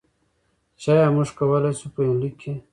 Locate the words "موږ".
1.15-1.29